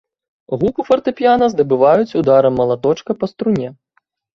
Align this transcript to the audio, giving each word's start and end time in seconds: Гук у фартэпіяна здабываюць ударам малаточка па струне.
Гук 0.61 0.79
у 0.83 0.85
фартэпіяна 0.87 1.51
здабываюць 1.53 2.17
ударам 2.23 2.53
малаточка 2.65 3.11
па 3.23 3.35
струне. 3.35 3.69